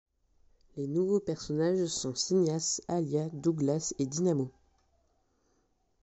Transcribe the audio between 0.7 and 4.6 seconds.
Les nouveaux personnages sont Signas, Alia, Douglas et Dynamo.